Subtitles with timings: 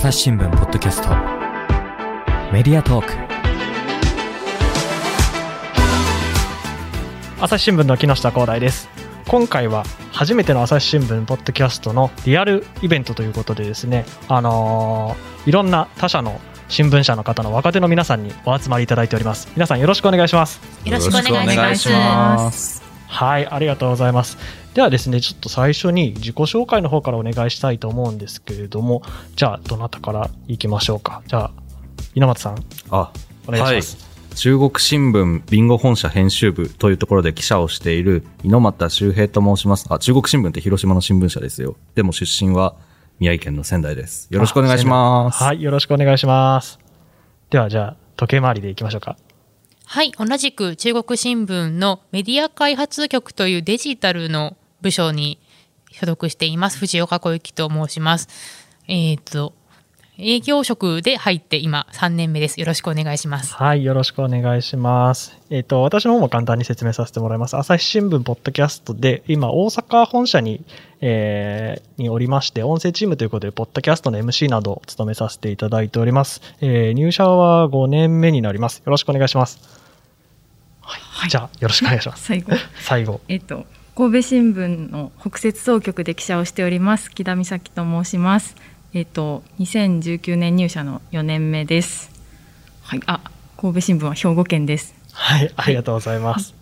[0.00, 1.10] 朝日新聞ポッドキャスト。
[2.54, 3.12] メディアトーク。
[7.38, 8.88] 朝日新聞の木下光大です。
[9.28, 19.48] 今回は初めての朝日新聞ポッドキャストのリアルイベントということでですねあのーいろんな他社の新聞社の方の若手の皆さんにお集まりいただいております。
[19.54, 20.62] 皆さんよろしくお願いします。
[20.82, 22.89] よろしくお願いします。
[23.10, 24.38] はいありがとうございます
[24.74, 29.02] ではですねちょっと最初に自己紹介の方からお願いしたいと思うんですけれども
[29.34, 31.50] じゃあどなたからいきましょうかじゃあ
[32.14, 33.12] 稲松さんあ、
[33.46, 34.36] お願いします、はい。
[34.36, 39.86] 中国新聞ビンゴ本社編集部というところで記者をしている猪俣修平と申します。
[39.90, 41.76] あ、中国新聞って広島の新聞社ですよ。
[41.94, 42.74] でも出身は
[43.18, 44.28] 宮城県の仙台です。
[44.30, 45.42] よろしくお願いします。
[45.42, 46.78] はいよろしくお願いします
[47.50, 49.16] ではじゃあ時計回りでいきましょうか
[49.92, 55.40] はい、同じく中国新聞のメディア開発局というデジタルの部署に
[55.90, 56.78] 所属しています。
[56.78, 58.28] 藤岡小雪と申します。
[58.86, 59.52] えっ、と、
[60.16, 62.60] 営業職で入って今3年目です。
[62.60, 63.52] よろしくお願いします。
[63.52, 65.36] はい、よろしくお願いします。
[65.50, 67.56] えっ、と、私の方も簡単に説明させてもらいます。
[67.56, 70.64] 朝日新聞ポッドキャストで、今、大阪本社に、
[71.00, 76.40] えーにおりまして、音声チームということで、ポッドキャストの MC などを務めさせていただいております。
[76.60, 78.84] えー入社は5年目になります。
[78.86, 79.79] よろしくお願いします。
[80.98, 81.30] はい。
[81.30, 82.24] じゃあ、よろしくお願いします。
[82.24, 83.20] 最後、最後。
[83.28, 88.56] えっと、神戸新聞の北摂総局で記者をしております木田美咲と申します。
[88.92, 92.10] えっと、2019年入社の4年目です。
[92.82, 93.20] はい、あ、
[93.56, 94.94] 神戸新聞は兵庫県です。
[95.12, 96.59] はい、ありがとうございます。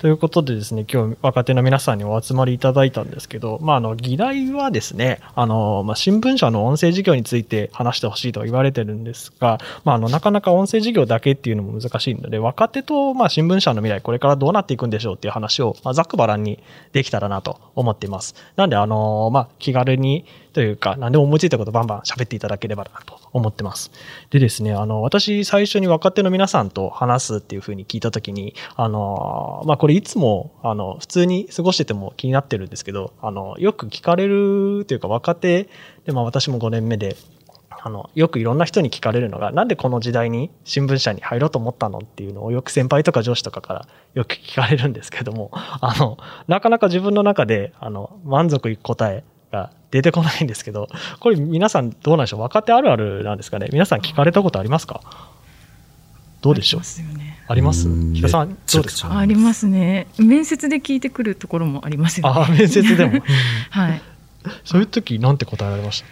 [0.00, 16.62] ということでですね、今日若手の皆さんにお集まりいただいたんですけど、まあ、あの、議題はですね、あの、まあ、新聞社の音声事業について話してほしいと言われてるんですが、まあ、あの、なかなか音声事業だけっていうのも難しいので、若手と、まあ、新聞社の未来、これからどうなっていくんでしょうっていう話を、まあ、ざっくばらんに
[16.94, 18.34] できたらなと思っています。
[18.56, 23.90] なんで、あの、まあ、気軽にというか、何でも思いついたことバンバン喋っていただければなと思ってます。
[24.30, 35.68] でですね、あの、私最初に若手の皆さんと話すっていうふうに聞いたときに、あの、まあ、これいつも、あの、普通に過ごしてても気になってるんですけど、あの、よく聞かれるというか若手
[36.04, 37.16] で、まあ、私も5年目で、
[37.82, 50.88] あの、よくいろんな人に聞かれるのが、なんでこの時代に新聞社に入ろうと思ったのっていうのをよく先輩とか上司とかからよく聞かれるんですけども、あの、なかなか自分の中で、あの、満足いく答えが出てこないんですけど、
[51.18, 52.40] これ皆さんどうなんでしょう？
[52.40, 53.68] 若手あるあるなんですかね？
[53.72, 55.00] 皆さん聞かれたことありますか？
[56.40, 56.80] どうでしょう？
[56.80, 57.44] ありますよね。
[57.48, 57.88] あります？
[57.88, 58.14] うん。
[58.14, 59.18] 木田さんどうですか？
[59.18, 60.06] ありますね。
[60.18, 62.40] 面接で聞いてくるところもありますよね。
[62.46, 63.20] あ、面接でも。
[63.70, 64.02] はい。
[64.64, 66.06] そういう時なんて答えられました？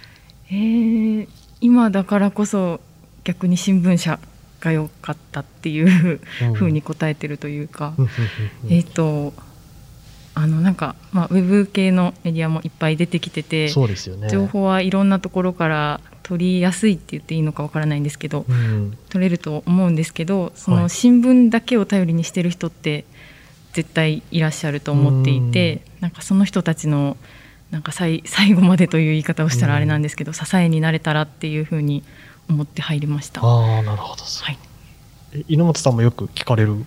[0.50, 1.28] えー、
[1.60, 2.80] 今だからこそ
[3.24, 4.18] 逆に新聞社
[4.60, 8.08] が良かったっていううんふうに答えてるというか、うん
[8.70, 9.32] えっ、と
[10.40, 14.28] あのなんか、まあ、ウェブ系のメディアもいっぱい出てきてて、そうですよね。
[14.30, 23.04] 情報はいろんなところから取りやすいって言っていいのかわからないんですけど、うん取れると思うんですけどそはいの新聞だけを頼りにしてる人って
[23.72, 27.16] 絶対いらっしゃると思っていてなんかその人たちの
[27.72, 32.02] なんか最 最後までという言い方をしたらあれなんですけど支えになれたらっていうふうに
[32.48, 33.40] 思って入りました。
[33.42, 34.22] ああ、なるほど。
[34.22, 34.58] はい
[35.32, 36.84] え猪本さんもよく聞かれる？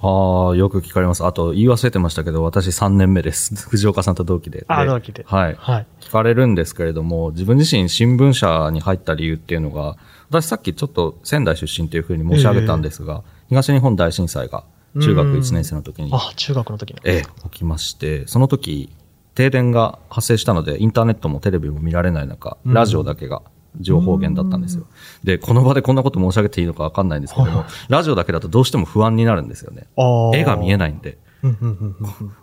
[0.00, 1.24] ああ、よく聞かれます。
[1.24, 3.54] あと、言い忘れてましたけど、私3年目です。
[3.68, 4.64] 藤岡さんと同期で。
[4.68, 5.24] あ、で同期で。
[5.26, 5.56] はい。
[5.58, 5.86] はい。
[6.00, 9.96] 聞かれるんですけれども、自分自身新聞社に入った理由っていうのが、
[10.30, 14.64] 私さっきちょっと仙台出身というふうに申し上げたんですが、東日本大震災が
[15.00, 17.00] 中学1年生の時に、あ、中学の時の。
[17.04, 18.90] ええ、起きまして、その時、
[19.34, 23.42] 停電が発生したので、インターネットもテレビも見られない中、うんラジオだけが
[23.80, 24.86] 情報源だったんですよ。
[25.24, 29.86] で、この場でこんなこと申し上げていいのかわかんないんですけども、ラジオだけだとどうしても不安になるんですよね。
[30.34, 30.78] 絵が見えい。
[30.78, 31.18] ないんで。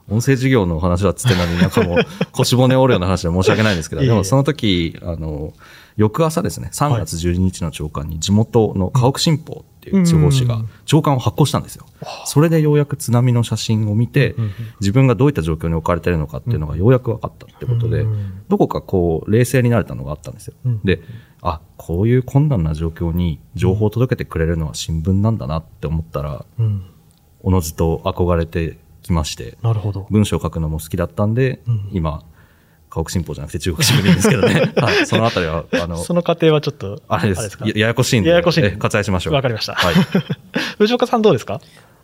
[0.09, 1.97] 音声事業のお話はつってなのになんかもう
[2.33, 5.53] 腰骨折るような話は申し訳ないんですけど、 でもその時、あの、
[5.99, 11.85] 翌朝ですね、3月12日の朝刊に地元の家屋新報っていう地方紙がうん朝刊を発行したんですよ。
[12.25, 14.33] それでようやく津波の写真を見て
[14.79, 20.79] 自分がどういった状況に置かれているのかっていうのがようやく分かったってことでうん、どこかこう冷静になれたのがあったんですようん。
[20.85, 21.01] で、
[21.41, 26.85] あ、こういう困難な状況に情報を届けてくれるのは新聞なんだなって思ったら、うん。
[27.41, 29.57] おのずと憧れてきまして。
[30.09, 32.23] 文章を書くのも好きだったんで、うん今、
[32.89, 34.73] 家屋新報じゃなくて中国新聞でいいんですけどね。
[34.77, 35.05] はい。
[35.07, 37.65] そのあたりは、あの、その過程はちょっと、あれですか？
[37.67, 37.73] や。
[37.75, 39.33] ややこしいんで、ややこしいんでえ割愛しましょう。
[39.33, 39.75] わかりました。
[39.75, 39.95] はい。
[40.79, 41.61] 藤岡さんどうですか？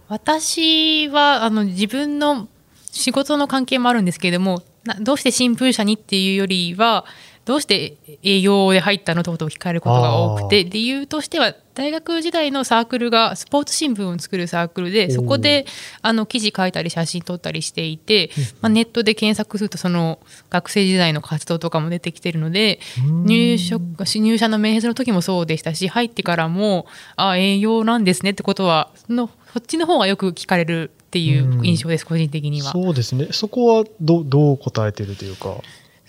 [0.07, 2.47] 私はあの自分の
[2.91, 7.05] 仕事の関係もあるんですけれどもなどうして新聞社にっていうよりは
[7.45, 15.65] どうして営業で入ったのってことを聞かれることが多くて理由としては大学時代のサークルがスポーツ新聞を作るサークルでそこで
[16.01, 18.31] あの記事書いたり写真撮ったりしていて、
[18.61, 20.19] まあ、ネットで検索するとその
[20.49, 22.79] 学生時代の活動とかも出てきてるので
[23.25, 32.73] 入職入社の面接の時もそうでしたし入ってからもあ営業なんですねってことはそのそっちの方がよく聞かれるっていう印象です、個人的には。
[32.73, 33.29] そうですね。
[33.31, 35.61] そこはどどう答えてるというか。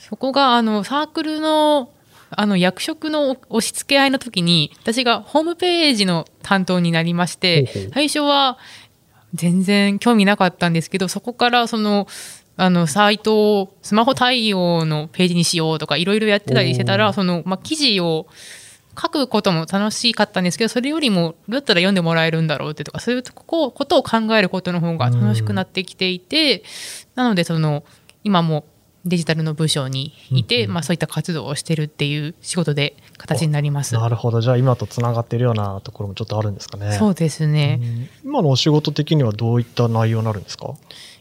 [0.08, 1.90] そこがあのサークルの
[2.30, 8.58] あの役職の押し付け合いの時に私がホームページの担当になりまして最初は
[9.34, 12.08] 全然興味なかったんですけどそこからその
[12.56, 18.26] あのサイトをスマホ対応のページにしようとかいろいろやってたりしてたらその、まあ、記事を
[19.00, 26.62] 書くことも楽しかったんですけどそれよりもどうやったら読んでもらえるんだろうってとかそういうこことを考えることの方が楽しくなってきていて
[27.14, 27.84] なのでその
[28.24, 28.64] 今も
[29.06, 33.94] デジタルの部署にいて、うんうんまあ、そういった活動をしてるっていう仕事で形になります。
[33.94, 34.40] なるほど。
[34.40, 36.92] じゃあ今とつながってるようなところもちょっとあるんですかね。
[36.92, 40.74] そうですね、うん今のお仕事的にはどういった内容になるんですか？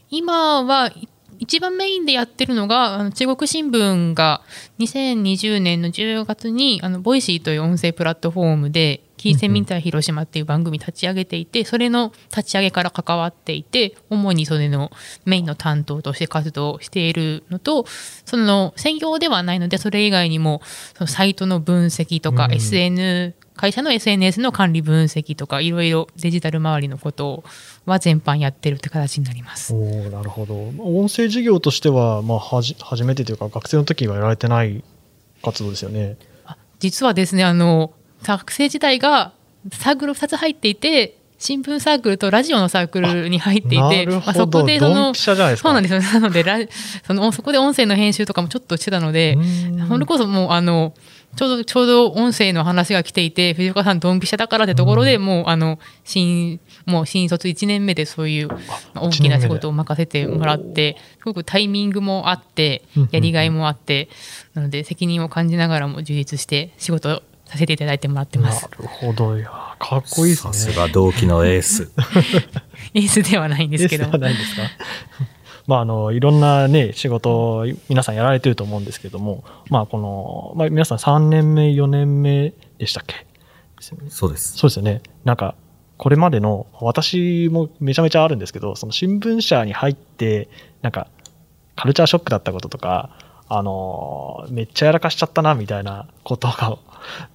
[0.10, 1.08] 今はい
[1.40, 4.42] 一番メインでやってるのがあの中国新聞が
[4.80, 14.92] 2020年の10月にあの Voicy という音声プラットフォームで「聞いてみんさい広島」っていう番組立ち上げていてそれの立ち上げから関わっていて主にそれの
[15.26, 17.88] メインの担当として活動しているのと
[18.26, 20.62] その専業ではないのでそれ以外にも
[20.96, 27.44] そのサイトの分析とか、うん SN 会社の SNS の管理分析とかいろいろデジタル周りのこと
[27.86, 29.74] は全般やってるって形になります。
[29.74, 30.56] おおなるほど。
[30.80, 34.84] 音声事業としては、まあ、はじ初めてというか、学生の時はやられてない
[35.42, 36.18] 活動ですよね。
[36.46, 37.94] あ実はですねあの
[38.34, 39.34] 学生時代が
[39.72, 44.40] サークル2つ入っていて新聞サークルとラジオのサークルに入っていなてるほど。
[44.40, 45.70] そこでそのドンピシャじゃないですか。
[45.70, 46.20] そうなんですよ。
[46.20, 46.58] なのでラ
[47.06, 49.88] そのそこで音声の編集とかもちょっとしてたのでうん。
[49.88, 50.94] それこそもうあの
[51.36, 58.50] ちょうどちょうど音声の話が来ていて藤岡さんドンピシャだからってところで、もうあの新もう新卒1年目でそういう
[58.96, 63.16] 大きな仕事を任せてもらってすごくタイミングもあってうんうんうん。
[63.16, 64.08] やりがいもあって
[64.54, 67.22] なので責任を感じながらも充実して仕事を
[67.56, 68.68] させていただいてもらってまなす。
[68.80, 69.38] るほど。
[69.38, 69.50] いや、
[69.80, 70.54] かっこいいですね。
[70.54, 71.90] さすが同期のエース。
[72.94, 74.62] エースではないんですけどエースではないんですか？
[75.68, 83.26] まあ、あの、いろんなね、仕事を皆さんやられてると思うんですけども、まあ、この、まあ、皆さん3年目、4年目でしたっけ？
[84.10, 84.58] そうです。
[84.58, 85.02] そうですよね。
[85.24, 85.56] なんか、
[85.98, 90.50] これまでの、私もめちゃめちゃあるんですけど、その新聞社に入って、
[90.82, 91.08] なんか、
[91.76, 93.10] カルチャーショックだったこととか、
[93.48, 96.78] あの、めっちゃやらかしちゃったな、みたいなことが、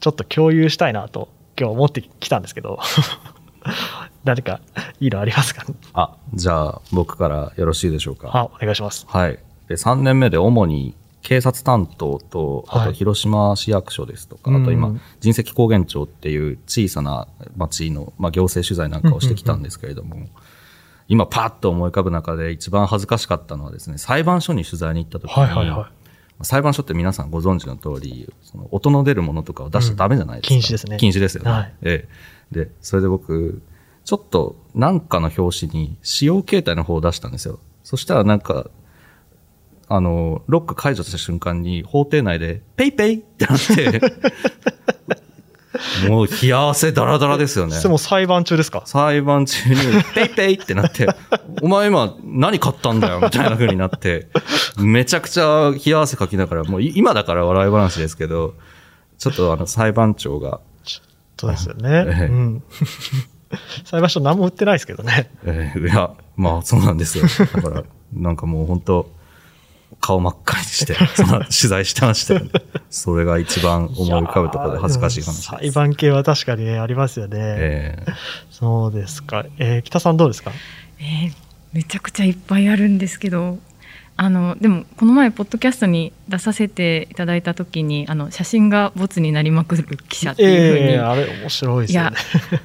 [0.01, 1.29] ちょっと共有したいなと、
[1.59, 2.79] 今日思ってきたんですけど、
[4.25, 4.61] 誰か
[5.01, 5.65] いいのありますか？
[5.93, 8.31] あ、じゃあ僕からよろしいでしょうか。
[8.33, 9.07] あ、お願いします。
[9.09, 9.39] はい。
[9.69, 14.89] で、3年目で主に警察担当と、あはいと広島市役所ですとか、うんあと今、
[15.23, 20.17] 神石高原町っていう小さな町の、まあ、行政取材なんかをしてきたんですけれども、
[21.09, 26.00] 今パッと思い浮かぶ中で一番恥ずかしかったのはですね、裁判所に取材に行った時に、はいはいはい。
[26.43, 30.55] 裁判所って皆さんご存知の通り、その音の出るものとかを出しちゃダメじゃないですか。
[30.55, 31.51] うん禁止ですね禁止ですよね。
[31.51, 32.09] はいえ
[32.53, 32.55] え。
[32.65, 33.63] で、それで僕、
[34.05, 37.61] ちょっとなんかの表紙に使用形態の方を出したんですよ。
[37.85, 38.71] そしたらなんか、
[39.89, 44.01] あの、ロック解除した瞬間に法廷内で、ペイペイってなって、
[46.08, 47.76] もう冷や汗ダラダラですよね。
[47.76, 48.82] それも裁判中ですか？
[48.87, 49.76] 裁判中に、
[50.14, 51.06] ペイペイってなって、
[51.62, 53.20] お前今何買ったんだよ？
[53.22, 54.28] みたいな風になって、
[54.78, 58.55] めちゃくちゃ冷や汗かきながら、もうい今だから笑い話ですけど、
[59.19, 60.60] ちょっとあの裁判長が、
[61.39, 62.05] そうですよね。
[62.08, 62.62] ええうん。
[63.84, 65.31] 裁判所何も売ってないですけどね。
[65.44, 67.24] えーいや、まあそうなんですよ。
[67.55, 69.10] だから、なんかもう本当
[70.01, 72.51] 顔真っ赤にして、その取材してましたよね。
[72.91, 75.43] それが一番思い浮かぶところで恥ずかしい話です。
[75.43, 77.37] 裁判系は確かにね、ありますよね。
[77.39, 78.13] えー
[78.51, 79.45] そうですか。
[79.59, 80.53] えー北さんどうですか？
[80.99, 81.33] えー
[81.73, 83.61] めちゃくちゃいっぱいあるんですけど
[84.17, 92.17] あのでもこの前ポッドキャストに出させていただいた時にあの写真がボツになりまくる記者っていうふうに、ええあれ面白いですよね。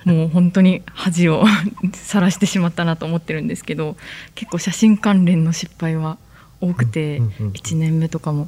[0.05, 1.45] もう本当に恥を
[1.93, 3.95] 晒してしまったなと思ってるんですけど
[4.33, 6.17] 結構写真関連の失敗は
[6.61, 8.47] 多くて、うんうんうんうん1年目とかも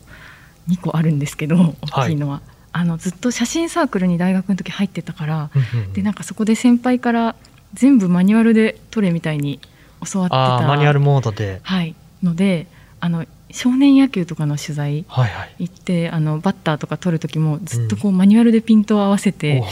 [0.70, 2.42] 2個あるんですけど大きいのは、
[2.74, 5.50] あのずっと写真サークルに大学の時入ってたから、
[5.94, 7.36] でなんかそこで先輩から
[7.74, 9.60] 全部マニュアルで撮れみたいに
[10.12, 11.60] 教わってたマニュアルモードで。
[11.64, 12.68] はい、ので
[13.00, 15.56] あの少年野球とかの取材はいはい。
[15.60, 19.64] 行ってあのバッターとか撮る時もずっとこうマニュアルでピントを合わせて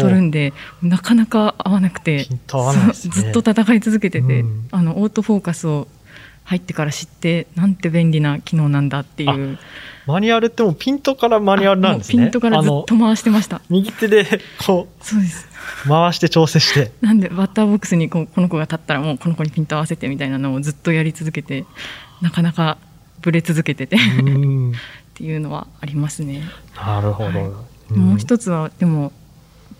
[0.00, 0.52] 撮るんで、
[0.82, 2.26] なかなか合わなくて。
[2.74, 2.92] ね。
[2.92, 4.68] ずっと戦い続けてて、うん。
[4.70, 5.88] あのオートフォーカスを
[6.48, 9.58] 入ってから知ってなんて便利な機能なんだっていう
[10.06, 12.22] マニュアルってもうピントからマニュアルなんですね。
[12.22, 14.24] ピントからずっと回してました右手で
[14.66, 15.46] こそうです
[15.84, 16.90] う回して調整して。
[17.02, 21.66] なんでバッターボックスにこうこの子が立ったらもうこの子にピント合わせてみたいなのをずっとやり続けて
[22.22, 22.78] なかなか
[23.20, 24.72] ブレ続けてて っうん
[25.12, 26.44] ていうのはありますね。
[26.74, 27.38] なるほど。
[27.38, 27.48] はい
[27.90, 29.12] うんもう一つはでも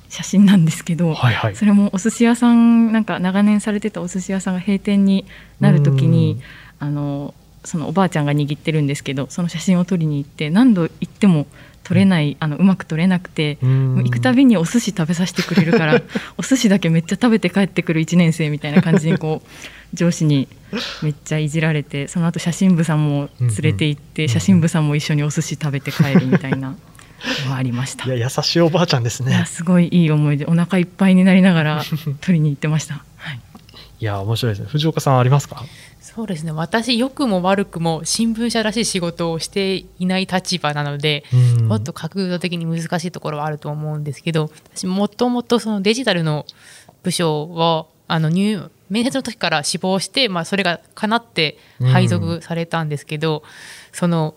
[0.08, 1.56] 写真なんですけど、はいはい。
[1.56, 5.26] それもお寿司屋さんなんか長年されてたお寿司屋さんが閉店に
[5.60, 6.40] なる時に
[6.78, 7.34] あの
[7.64, 11.46] そのおばあちゃんが握ってるんですけどその写真を撮りに行って何度行っても
[11.84, 16.02] 撮れない、あのうまく撮れなくて、行くたびにお寿司食べさせてくれるから
[16.36, 20.48] お寿司だけめっちゃ食べて帰ってくる1年生みたいな感じにこう上司に
[21.02, 26.76] めっちゃいじられてその後写真部さんも連れて行って、写真部さんも一緒にお寿司食べて帰るみたいな
[27.44, 28.04] のがありました。
[28.04, 29.46] いや、優しいおばあちゃんですいやね。
[29.46, 31.82] すごいいい思い出お腹いっぱいになりながら
[32.20, 33.02] 取りに行ってました。
[33.16, 33.40] はい、
[34.00, 34.68] いや、面白いですね。
[34.70, 35.64] 藤岡さんありますか？
[36.00, 46.44] そうですね私良くも悪くも新聞社らしい仕事をしていない立場なので、うんもっと角度的に難しいところはあると思うんですけど私もともとそのデジタルの
[47.04, 51.58] 部署をあの入面接の時から志望して、まあ、それが叶って
[51.92, 53.44] 配属されたんですけど、
[53.92, 54.34] その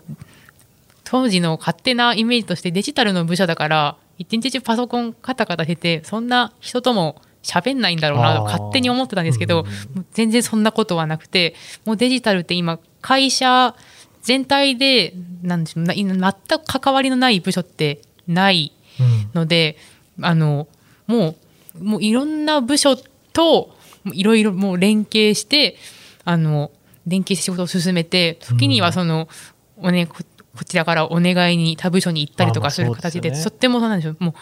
[1.12, 11.54] 当時の勝手なイメージとしてデジタルの部署だから一日中パソコンカタカタしててそんな人とも喋んないんだろうなと勝手に思ってたんですけど、うん全然そんなことはなくて
[11.84, 13.76] もうデジタルって今会社
[14.22, 19.30] 全体でなんでしょうな全く関わりのない部署ってないうん。
[19.34, 19.76] ので
[20.22, 20.66] あの
[21.06, 21.36] も
[21.78, 23.76] うもういろんな部署と
[24.14, 25.76] いろいろもう連携して
[26.24, 26.70] あの
[27.06, 29.28] 連携して仕事を進めて時にはその、
[29.76, 30.06] おね
[30.52, 34.34] ここちらからお願いに他部署に行ったりとかする形で,、とってもそうなんでしょうもう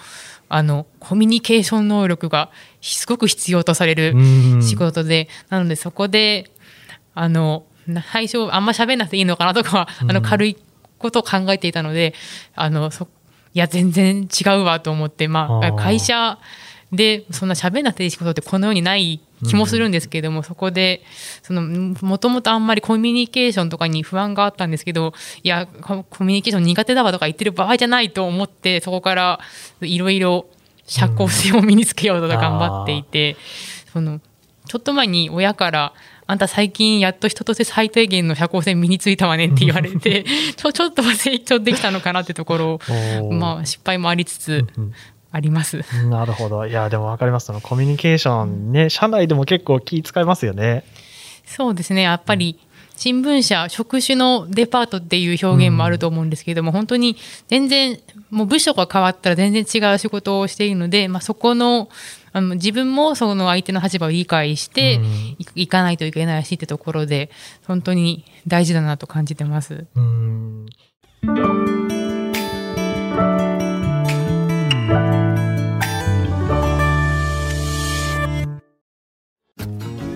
[0.48, 2.50] あのコミュニケーション能力が
[2.80, 6.50] すごく必要とされるうん仕事で、なのでそこで
[7.14, 10.56] あのな最初あんま喋んなくていいのかなとかは、あの軽い
[10.98, 12.14] ことを考えていたので
[12.54, 13.08] あのそ
[13.54, 16.38] いや全然違うわと思って、まあ、会社
[16.92, 21.02] でそんな喋んなくていい仕事ってこの世にない気もするんですけれども、そこで
[21.42, 29.40] そのもともとあんまりコミュニケーションとかに不安があったんですけどいやココミュニケーション苦手だわとか言ってる場合じゃないと思ってそこから
[29.80, 30.46] いろいろ
[30.86, 33.36] 社交性を身につけようと頑張っていて、
[33.92, 34.20] その
[34.66, 35.92] ちょっと前に親から
[36.26, 40.24] あんた最近やっと人として最低限の社交性身についたわねって言われて
[40.56, 42.80] ちょちょっとは成長できたのかなってところ
[43.32, 44.92] まあ失敗もありつつうん
[45.32, 45.84] あります。
[46.08, 46.66] なるほど。
[46.66, 47.46] いや、でも分かります。
[47.46, 50.84] そのコミュニケーションね、社内でも結構気使いますよね。
[51.46, 52.60] そうですねやっぱり
[52.96, 57.16] 新聞社職種のデパートっていう表現もあると思うんですけれども、本当に
[57.48, 61.88] 全然もう部署が変わったら全然違う仕事をしているので、まあ、そこの
[62.32, 65.00] あの自分もその相手の立場を理解して
[65.54, 67.30] いかないといけないしってところで
[67.66, 69.86] 本当に大事だなと感じてます。
[69.96, 70.66] うん。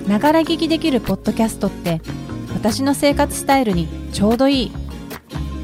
[0.08, 2.00] ながら聞きできるポッドキャストって
[2.52, 4.72] 私の生活スタイルにちょうどいい。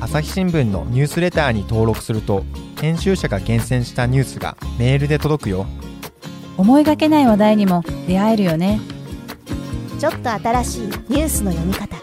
[0.00, 2.44] 朝日新聞のニュースレターに登録すると
[2.80, 5.66] 編集者が厳選したニュースがメールで届くよ。
[6.56, 8.80] 思いがけない話題にも出会えるよね。
[9.98, 11.96] ちょっと新しいニュースの読み方。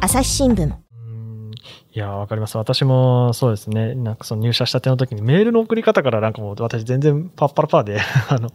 [0.00, 0.64] 朝日新聞。
[0.64, 0.66] う
[1.10, 1.50] ん
[1.94, 2.56] いや、わかります。
[2.56, 3.94] 私もそうですね。
[3.94, 8.48] なんかその入社したての時にメールの送り方からなんかもう私全然パッパラパーで、 あの、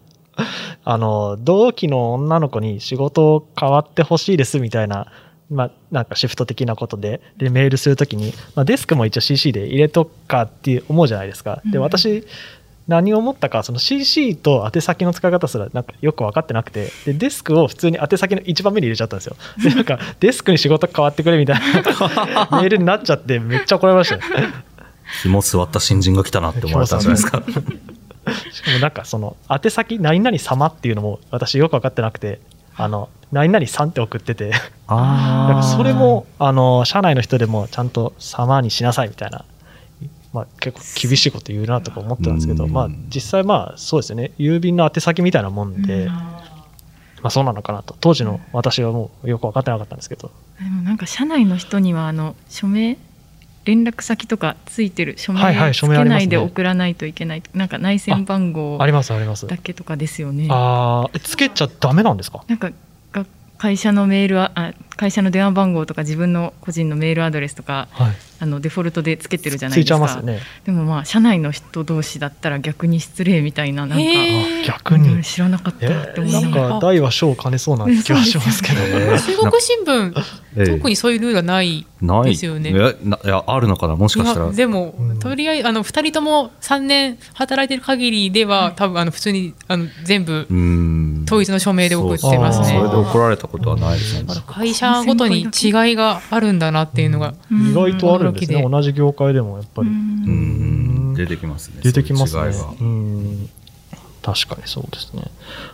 [0.90, 5.12] あの、同期の女の子に仕事変わってほしいですみたいな、
[5.50, 11.62] まあ、なんかシフト的なことで、で、メールするときに、まあ、デスクも一応 CC で入れとくかって思うじゃないですか。
[11.66, 12.26] で、うん私、
[12.88, 19.36] 何を思ったか、その CC と宛先の使い方すらなんかよく分かってなくて、で、デスクを普通に宛先の一番目に入れちゃったんですよ。
[19.62, 21.66] で、なんか、デスクに仕事変わってくれみたいな
[22.62, 24.22] メールになっちゃって、めっちゃ怒られましたよ。
[25.22, 27.44] 紐座った新人が来たなって思われたんじゃないですか。
[28.52, 32.40] しかもなんかその宛先何々様っていうのも私よく分かってなくて
[32.76, 34.52] あの何々さんって送ってて。
[34.88, 39.44] あ なんかそれもあの社内の人でもちゃんと様にしなさいみたいな、
[40.34, 42.72] まあ、結構厳しいこと言うなとか思ってたんですけど、うん。
[42.72, 44.32] まあ、実際まあそうですよね。
[44.38, 46.42] 郵便の宛先みたいなもんで、ま
[47.24, 47.96] あ、そうなのかなと。
[48.00, 50.32] 当時の私はもうよく分かってなかったんですけど。
[50.60, 52.98] でもなんか社内の人にはあの署名
[53.68, 59.46] 連絡先とかついてる署名はいはいつけないで送らないといけない、なんか内線番号ありますあります。
[59.46, 60.48] だけとかですよね。
[60.50, 62.46] あーえつけちゃダメなんですか？
[62.48, 62.72] なんか
[63.12, 63.26] が
[63.58, 68.16] 会社のメールはあ会社の電話番号とか自分の個人のメールアドレスとかはい。
[68.40, 70.42] あのデフォルトでつけてるじゃないついちゃですかいますよね。
[70.66, 74.06] でもまあ社内の人同士だったら逆に失礼みたいななんか、
[74.68, 75.10] 逆に。
[75.10, 75.22] うん。
[75.24, 76.70] 知らなかったって思いながら。
[76.70, 78.82] か大は小を兼ねそうな気はしますけど。
[78.84, 80.24] えー中国新聞、
[80.56, 80.78] ええ。
[80.78, 82.72] 特にそういうルールはないないですよね。
[82.72, 82.76] い。
[82.76, 84.52] やないやあるのかなもしかしたら。
[84.52, 90.48] でも、うんとりあえずあの2人とも3年働いてる限りでは、多分あの普通にあの全部
[91.26, 92.68] 統一の署名で送ってますね。
[92.68, 94.34] それで怒られたことはないですね。
[94.46, 97.72] 会社ごとに違いがあるんだなっていうのが、うん。
[97.72, 98.68] 意外とあるんですね。
[98.70, 99.90] 同じ業界でもやっぱり。
[99.90, 99.96] うん。
[99.96, 100.02] う
[101.12, 101.14] ん。
[101.16, 102.54] 出てきますね出てきますね。
[102.54, 103.50] そうん。
[104.22, 105.24] 確かにそうですね。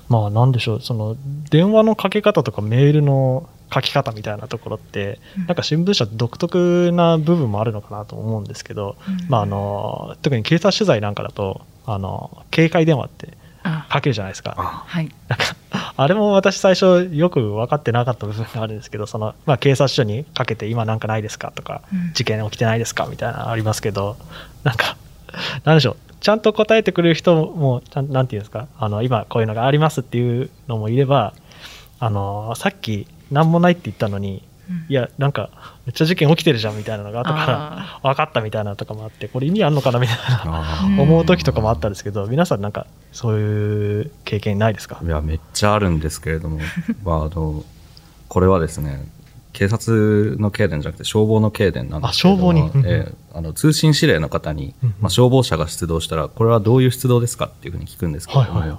[0.10, 1.16] まあなんでしょう、その
[1.50, 5.48] 電話のかけ方とかメールの書き方みたいなところって、うん。
[5.48, 14.56] なんか新聞社独特な部分もあるのかなと思うんですけど、うんまああの、特に警察取材なんかだと、あの、警戒電話ってあかけるじゃないですか。
[14.58, 14.84] あ。
[14.86, 15.10] はい。
[15.28, 15.46] なんか、
[15.96, 22.14] あれも私最初よく分かってなかった部分があるんですけど、その、まあ警察署にかけて今なんかないですかとか、うん。
[22.14, 24.18] 事件起きてないですかみたいなのありますけど、
[24.64, 24.98] なんか、
[25.64, 31.34] なんでしょう、ちゃんと答えてくれる人も、ちゃんなんていうんですか、あの、今こういうのがありますっていうのもいれば、
[32.00, 34.53] あの、さっき何もないって言ったのに、うん
[34.88, 35.50] いや、なんか、
[35.86, 45.00] めっちゃ事件起きてるじゃんみたいなのが後から 分かったみたいなのとかもあって、これ意味あんのかなみたいな 思う時とかもあったんですけど、皆さんなんか、そういう経験ないですか？
[45.04, 46.60] ーいやめっちゃあるんですけれども
[47.04, 47.64] まああの
[48.28, 49.06] これはですね
[49.52, 52.86] 警察の警電じゃなくて消防の警電なんですけれどもあ消防に。
[52.90, 58.78] ええあの通信指令の方にまあ、消防車が出動したらこれはどういう出動ですかっていうふうに聞くんですけれども、はいはい。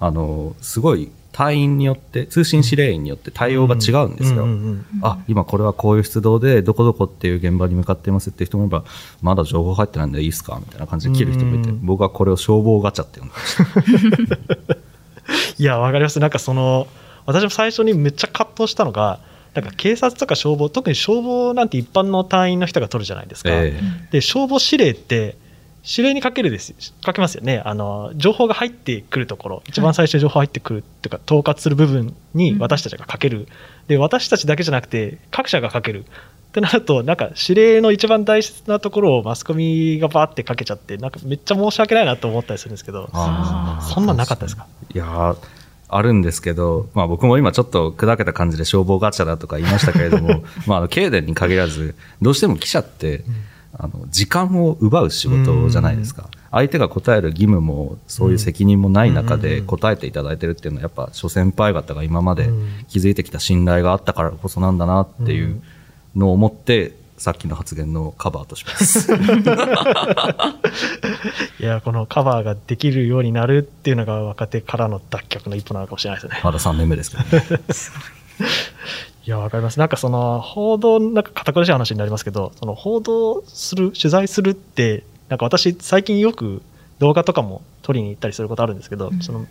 [0.00, 4.44] あのすごい隊員によって通信指令員によって対応が違うんですよ。
[4.44, 8.84] うんうんうんあ今これはこういう出動でどこどこっていう現場に向かっていますって人もいれば
[9.20, 10.56] まだ情報入ってないんでいいですか？
[10.60, 14.76] みたいな感じで切る人もいて、うん僕はこれを消防ガチャって呼んでました
[15.58, 16.20] いや、わかります。
[16.20, 16.86] なんかその、
[17.26, 19.18] 私も最初にめっちゃ葛藤したのが、
[19.54, 23.50] なんか警察とか消防、特に消防なんて一般の隊員の人が取るじゃないですか。
[23.52, 25.36] えで、消防指令って、
[25.86, 26.74] 指令にかけるです、
[27.04, 27.60] かけますよね。
[27.64, 33.46] あの、情報が入ってくるところ、一番最初に情報入ってくるっていうか、統括する部分に私たちがかける。
[33.86, 36.04] で、私たちだけじゃなくて、各社がかける。
[36.04, 43.10] ってなると、なんか指令の一番大切なところをマスコミがバーってかけちゃって、なんかめっちゃ申し訳ないなと思ったりするんですけど、
[43.92, 44.66] そんなんなかったですか？
[44.94, 45.36] いやー
[45.88, 53.22] あるんですけど、まあ僕も今ちょっと砕けた感じで消防ガチャだとか言いましたけれども、 まああの、経電に限らず、どうしても記者って、
[53.76, 56.28] あの、時間を奪う仕事じゃないですか。
[56.50, 62.48] 相手が答える義務も、そういう責任もない中で答えていただいてるっていうのは、やっぱ諸先輩方が今まで
[62.88, 65.60] 築いてきた信頼があったからこそなんだなっていう
[66.14, 69.12] のを思って、さっきの発言のカバーとします。
[71.60, 76.40] いや、このカバーができるようになるっていうのが若手からの脱却の一歩なのかもしれないですね。
[76.42, 77.60] まだ3年目ですけどね。
[79.26, 79.78] いや、わかります。
[79.78, 86.60] なんかその、報道、なんか堅苦しい話になりますけど、その報道する、取材するって、なんか私、最近よく
[86.98, 89.20] 動画とかも撮りに行ったりすることあるんですけど、うん。
[89.22, 89.46] その、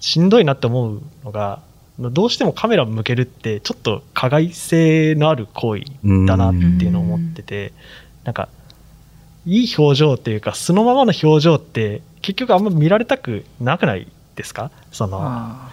[0.00, 1.60] しんどいなって思うのが、
[1.98, 5.84] どうしてもカメラ向けるって、ちょっと加害性のある行為
[6.26, 7.72] だなっていうのを思ってて、
[8.24, 8.48] なんか、
[9.44, 14.70] いい表情っていうか、素のままの表情って、結局あんま見られたくなくないですか？
[14.90, 15.70] その、あ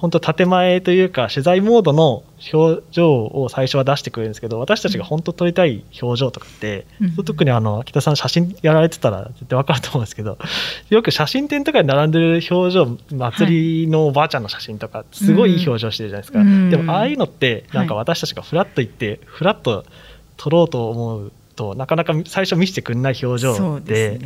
[0.00, 2.22] 本当建前というか取材モードの
[2.54, 7.24] 表情を最初は出してくれるんですけど私たちが本当撮りたい表情とかって、うん。
[7.24, 10.38] 特にあの北さん写真やられてたら絶対わかると思うんですけど
[10.88, 16.70] よく写真展とかに並んでる表情祭りのおばあちゃんの写真とかすごいいい表情してるじゃないですか、うん。
[16.70, 19.84] でもああいうのってなんかはい私たちがフラッと行ってフラッと
[20.38, 24.18] 撮ろうと思うとなかなか最初見せてくれない表情で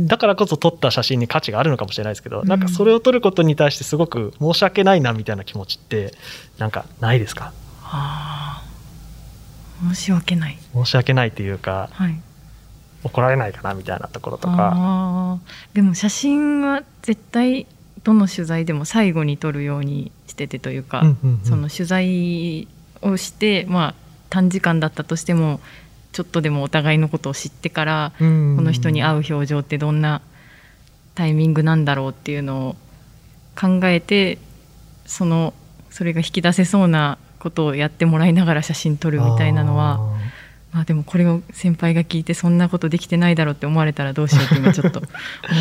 [0.00, 6.14] だからこそ撮った写真に価値があるのかもしれないですけど、うんなんかそれを撮ることに対してすごく申し訳ないなみたいな気持ちって、
[6.58, 7.52] なんかないですか？
[7.82, 10.58] あー申し訳ない。
[10.74, 12.20] 申し訳ないというか、はい。
[13.04, 15.38] 怒られないかなみたいなところとか。
[15.74, 17.66] でも写真は絶対
[18.02, 22.68] どの取材でも最後に撮るようにしててというか、うんうんうんその取材
[23.02, 23.94] をして、まあ、
[24.30, 25.60] 短時間だったとしても
[26.16, 30.22] ちょっとでもお互いのことを知ってから、ここの人に会う表情ってどんな
[31.14, 32.76] タイミングなんだろうっていうのを
[33.54, 34.38] 考えて
[35.04, 35.52] その
[35.90, 40.00] それが引き出せそうなことをやってもらいながら写真撮るみたいなのは
[40.72, 45.10] まあでもこれを先輩が聞いてそんなことできてないだろうって思われたらどうしようって今ちょっと思っ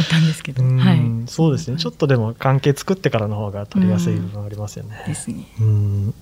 [0.09, 1.75] たんですけど、うんはい、そうですね。
[1.77, 5.03] ちょっとでも関係作ってからの方が撮りやすい部分ありますよね。
[5.05, 5.47] ですね。
[5.59, 6.13] うん。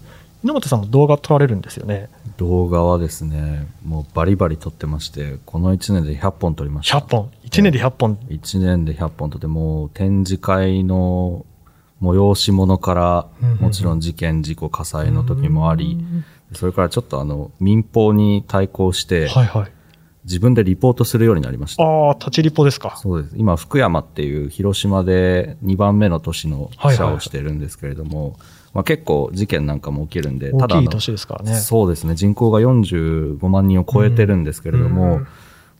[0.43, 2.09] 稲本さんも動画撮られるんですよね。
[2.37, 6.97] 動画はですね、もうバリバリ撮ってまして、この1年で100本撮りました。
[6.97, 7.31] 100本。
[7.45, 8.15] 1年で100本。
[8.29, 11.45] 1年で100本撮って、もう展示会の
[12.01, 13.27] 催し物から
[13.61, 16.03] もちろん事件、事故、火災の時もあり、
[16.51, 19.71] それからちょっとあの、民放に対抗して、はいはい。
[20.25, 21.83] 自分でリポートするようになりました。
[21.83, 22.95] ああ、立ちリポですか。
[22.97, 23.35] そうです。
[23.37, 28.37] 今、福山っていう広島で2番目の都市の記者はいはいをしてるんですけれども、
[28.73, 30.81] まあ、結構事件なんかも起きるんで、ただ
[31.43, 31.55] ね。
[31.55, 32.15] そうですね。
[32.15, 35.27] 人口が45万人を超えてるんですけれども、うん。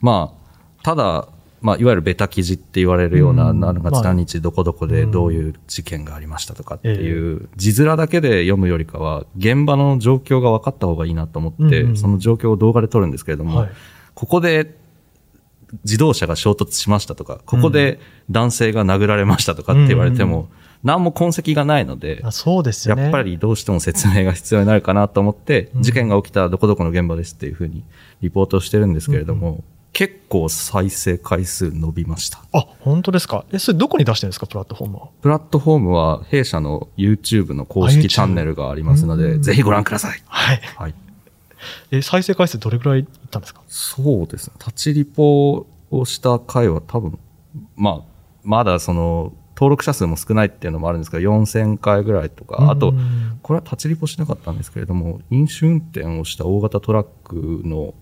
[0.00, 1.28] まあ、ただ、
[1.60, 3.58] まあ、いわゆるベタ記事って言われるような、うん。
[3.58, 13.70] 何月まあ何日どこどこでどういう事件がありましたとかっていう、字面だけで読むよりかは、現場の状況が分かった方がいいなと思って、その状況を動画で撮るんですけれども、はい。
[14.14, 14.76] ここで
[15.82, 17.98] 自動車が衝突しましたとか、ここで
[18.30, 23.02] 男性が殴られましたとかって言われても、うん何も痕跡がないので、あそうですよね。
[23.02, 27.82] やっぱりどうしても説明が必要になるかなと思って、うん事件が起きたどこどこの現場ですっていうふうに
[28.20, 32.44] リポートしてるんですけれども、結構再生回数伸びました。
[32.52, 33.44] あ、本当ですか？
[33.52, 35.08] え、それどこに出してるんですか、プラットフォームは？
[35.22, 40.22] プラットフォームは弊社の YouTube の公式チャンネルがありますので、うんぜひご覧ください。
[40.26, 40.60] はい。
[40.76, 40.94] はい。
[41.92, 43.62] え、再生回数どれくらいいったんですか？
[43.68, 44.54] そうですね。
[44.58, 47.18] 立ちリポをした回は多分、
[47.76, 48.00] まあ、
[48.42, 57.94] まだその、登録者数も少ないっていうのもあるんですけど、4000回ぐらいとか、あとう、んこれは立ちリポしなかったんですけれども、飲酒運転をした大型トラックの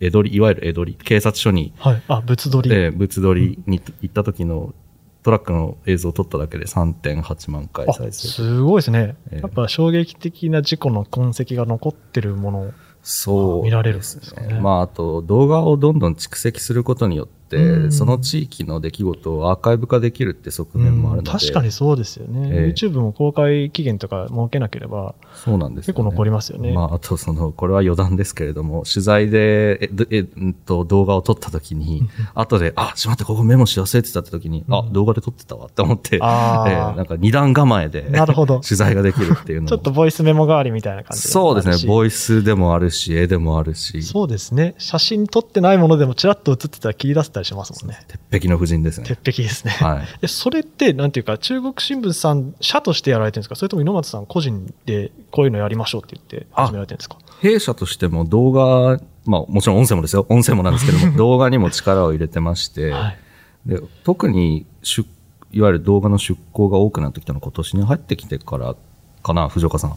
[0.00, 2.02] 江取り、いわゆる江取り、警察署に、はい。
[2.08, 2.70] あ、物撮り。
[2.72, 4.74] えー物撮りに行った時の
[5.22, 8.28] トラックの映像を撮っただけで3.8万回あ再生。
[8.28, 9.16] すごいですね。
[9.30, 12.72] ええやっぱ衝撃的な事故の痕跡が残ってるもの
[13.02, 17.92] そう、見られるんですかねまあ、あと、動画をどんどん蓄積することによって、うん。
[17.92, 22.74] その地域の出来事をアーカイブ化できるって側面もあるので、確かにそうですよね、ええ。
[22.74, 25.94] YouTube も公開期限とか設けなければ、そうなんですよ、ね。
[25.94, 26.72] 結構残りますよね。
[26.72, 36.92] まあ、あと、その、これは余談ですけれども、取材で、え、どえ、んと、動画を撮った時に、後で、あ、しまって、ここメモし忘れてたって時に、あ、動画で撮ってたわって思って、えあー。
[36.92, 38.60] ーなんか二段構えで、なるほど。
[38.66, 41.88] 取材ができるっていうのちょっとボイスメモ代わりみたいな感じそうですね。
[41.88, 44.74] ボイイスでもあるし、絵でもあるし、そうですね。
[44.78, 47.98] 写真撮ってないものでもちらっと写ってたら切り出せたりしますもんね。
[48.08, 49.06] 鉄壁の夫人ですね。
[49.06, 49.72] 鉄壁ですね。
[49.72, 50.08] はい。
[50.22, 53.56] えそれって、なんていうか、中国新聞さん、社としてやられてるんですか？
[53.56, 57.16] それとも猪松さん個人でこういうのやりましょうって言って始められてるんですか？
[57.40, 60.26] 弊社としても動画、まあもちろん音声もですよ。
[60.28, 63.18] 音声もなんですけども、 動画にも力を入れてまして、はい。
[63.66, 65.04] で特に出、
[65.52, 68.74] いわゆる動画の出稿が多くなってきたのは今年に入ってきてから
[69.22, 69.94] かな、藤岡さん。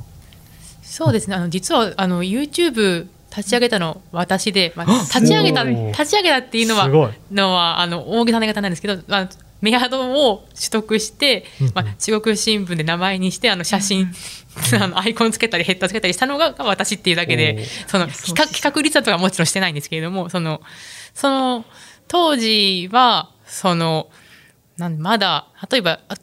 [0.81, 9.29] そうですねあの実はあの YouTube 立ち上げたの私で、まあ、立ち上げた立ち上げたっていうのはのはあの大げさな言い方なんですけど、まあ、
[9.61, 14.07] メアドを取得して、まあ、中国新聞で名前にしてあの写真、
[14.79, 17.87] あのアイコンつけたりヘッダーつけたりしたのが私っていうだけおでー。
[17.87, 20.61] その企画企画立案とかはもちろんしてないんですけれどもその
[21.13, 21.65] その
[22.09, 24.09] 当時はその
[24.77, 26.15] なんまだ例えばあ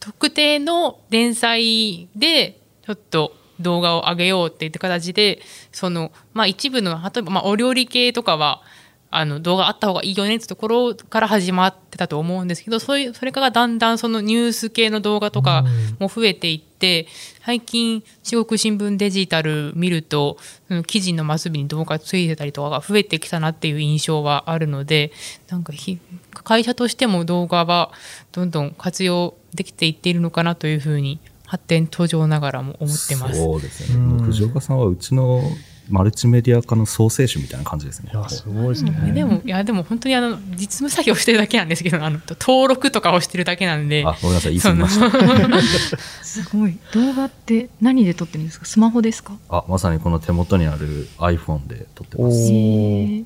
[0.00, 5.40] 特定の連載でちょっと動画を上げようっていった形で
[5.72, 8.62] その、まあ、一部の例えば、まあ、お料理系とかは
[9.10, 15.64] あの動画あった方がいいよねってところから始まってたと思うんですけどそういうそれからだんだんそのニュース系の動画とか
[15.98, 17.06] も増えていって
[17.42, 20.36] 最近中国新聞デジタル見ると
[20.68, 25.12] その記事のマスに動画ついてたりとかが増えてきたなっていう印象はあるので
[25.48, 25.98] なんかひ
[26.44, 27.90] 会社としても動画は
[28.32, 31.18] どんどん活用できていっているのかなというふうに
[31.48, 33.38] 発展途上ながらも思ってます。
[33.40, 33.96] そうですね。
[33.96, 35.42] うん藤岡さんはうちの
[35.90, 38.10] マルチメディア化の創生主みたいな感じですね。
[38.12, 38.94] いや、すごいですね。
[39.02, 45.08] うんでもいやでも本当にあの実務作業してるだけなんですけどあの登録とかをしてるだけなんであ、ごめんなさい、言い過ぎました。
[46.22, 48.66] すごい動画って何で撮ってるんですか？
[48.66, 49.32] スマホですか？
[49.48, 52.36] あ、まさにこの手元にある iPhone で撮ってます。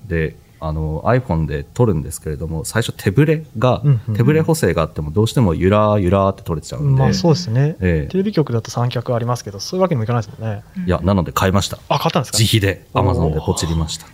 [0.08, 4.16] で、あの iPhone で撮るんですけれども、最初手ぶれが、うんうんうん。
[4.16, 8.11] 手ぶれ補正があってもどうしてもゆらゆらって撮れちゃうんで、まあそうですね、ええ。
[8.11, 10.62] テレビ局だと三脚ありますけど、そういうわけにもいかないですもんね。
[10.87, 11.79] いや、なので買いました。
[11.88, 12.38] あ、買ったんですか？
[12.38, 14.07] 自費で Amazon でポチりました。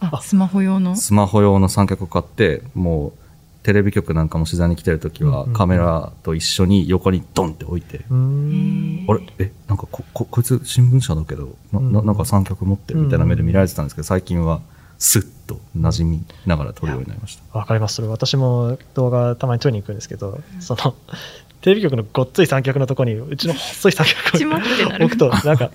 [0.00, 0.94] あスマホ用の？
[0.94, 3.12] スマホ用の三脚を買って、もう
[3.62, 5.52] テレビ局なんかも取材に来てるときはうんうんうん。
[5.54, 8.04] カメラと一緒に横にドンって置いて。
[8.10, 9.22] あれ？
[9.38, 14.60] え、なんかこ、こ、こいつ新聞社だけど、な、ななんか三脚持ってるみたいな目で見られてたんですけど、最近は
[14.98, 17.58] スッと馴染みながら撮るようになりました。
[17.58, 17.94] わかります。
[17.94, 20.94] それ私も動画たまに撮りに行くんですけど、その、
[21.60, 25.70] テレビ局のごっつい三脚のとこに、うちの細い三脚を置くと、なんか、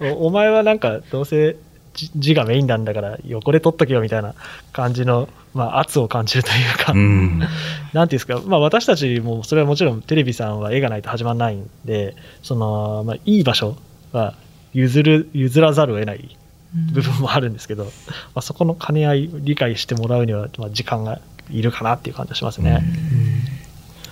[0.00, 1.56] おお前はなんか、どうせ
[1.94, 4.34] 字字がメインなんだから、横で撮っとけよみたいな
[4.72, 7.40] 感じの、まあ、圧を感じるというか、うん。
[7.40, 13.76] なんていうんですか、まあ、私たちも、それはもちろんテレビさんは絵がないと始まらないんで、その、まあ、いい場所
[14.12, 14.34] は
[14.72, 16.36] 譲る、譲らざるを得ない
[16.74, 17.90] 部分もあるんですけど、ま
[18.36, 22.82] あ、そこの兼ね合い、理解してもらうには、まあ、時間がいるかなっていう感じがしますね。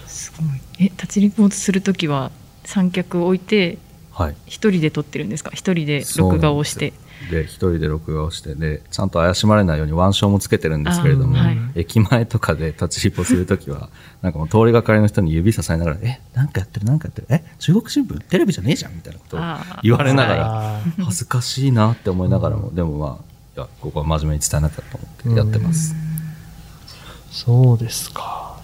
[0.07, 0.49] すごい。
[0.79, 2.31] え立ちリポートするときは
[2.65, 3.79] 三脚を置いて
[4.13, 4.35] はい。
[4.47, 5.51] 一人で撮ってるんですか？
[5.55, 6.93] 一人で録画をして
[7.29, 11.59] で、一人で録画をして、で、ちゃんと怪しまれないように腕章もつけてるんですけれども、はい。
[11.75, 13.91] 駅前とかで立ちリポするときは、
[14.23, 19.41] なんかもう通りがかりの人に指さされながら、え、なんかやってる、なんかやってる、え、中国新聞テレビじゃねえじゃんみたいなことを
[19.83, 23.25] 言われながら、あ恥ずかしいなって思いながらも、でもまあ、
[23.57, 25.95] いや、ここは真面目に伝えなきゃと思ってやってます。
[25.95, 25.97] ー
[27.33, 28.59] そうですか。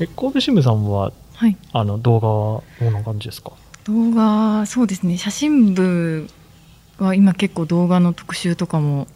[0.00, 1.56] え、神戸新聞さんは、はい。
[1.72, 3.52] あの、動画はどんな感じですか？
[3.84, 6.28] 動画そうですね写真部
[7.04, 9.06] は今結構動画の特集とかも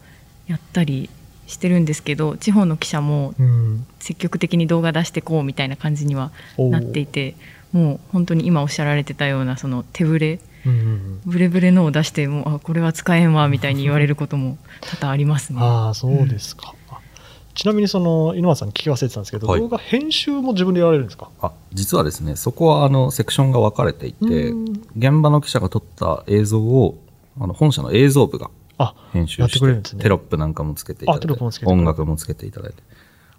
[0.47, 1.09] やったり
[1.47, 3.85] してるんですけど地方の記者もうん。
[3.99, 7.35] 積極的に動画出してこうみたいな感じにはなっていて
[7.71, 15.59] もう本当に今おっしゃられてたようなその手ぶれうんうんブレブレのを出してもうあこれは使えんわみたいに言われることも多々ありますね。
[15.61, 16.73] ああ、そうですか。
[17.55, 21.29] ちなみにその、井上さんに聞き忘れてたんですけど、はい動画編集も自分でやられるんですか？
[21.41, 24.65] あ、実はですね、そこはあの、セクションが分かれていてうん、
[24.97, 26.97] 現場の記者が撮った映像を、
[27.39, 29.81] あの、本社の映像部があ、編集してね。
[30.01, 31.21] テロップなんかもつけていただい
[31.51, 32.83] て音楽もつけていただいて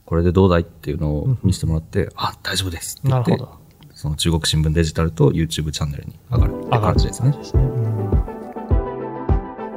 [0.06, 3.58] これでどうだいっていうのを見せてもらって、あ大丈夫ですって言ってなるほど。
[3.92, 7.32] その中国新聞デジタルと YouTube チャンネルに上がるって感じですね。
[7.32, 7.62] ですね。
[7.62, 8.24] うん。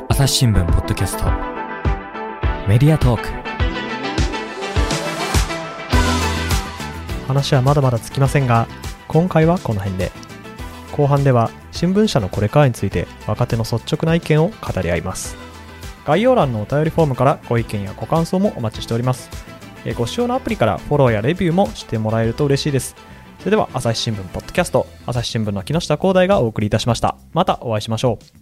[0.09, 1.25] 朝日新聞ポッドキャスト
[2.67, 3.27] メディアトーク。
[7.27, 8.67] 話はまだまだつきませんが
[9.07, 10.11] 今回はこの辺で
[10.99, 15.37] 後半では新聞社のこれからについて若手の率直な意見を語り合います。
[16.05, 19.29] 概要欄のお便りフォームからご意見やご感想もお待ちしております。
[19.85, 22.97] えご使用のアプリからフォローやレビューもしてもらえると嬉しいです。
[23.39, 27.15] それでは朝日新聞ポッドキャスト朝日新聞の木下光大がお送りいたしました。
[27.31, 28.38] またお会いしましょう。